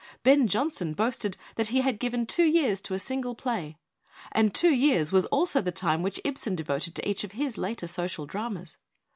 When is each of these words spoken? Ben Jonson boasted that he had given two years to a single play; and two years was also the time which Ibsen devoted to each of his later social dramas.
Ben 0.23 0.47
Jonson 0.47 0.95
boasted 0.95 1.37
that 1.57 1.67
he 1.67 1.81
had 1.81 1.99
given 1.99 2.25
two 2.25 2.45
years 2.45 2.81
to 2.81 2.95
a 2.95 2.97
single 2.97 3.35
play; 3.35 3.77
and 4.31 4.51
two 4.51 4.73
years 4.73 5.11
was 5.11 5.27
also 5.27 5.61
the 5.61 5.71
time 5.71 6.01
which 6.01 6.19
Ibsen 6.23 6.55
devoted 6.55 6.95
to 6.95 7.07
each 7.07 7.23
of 7.23 7.33
his 7.33 7.55
later 7.55 7.85
social 7.85 8.25
dramas. 8.25 8.77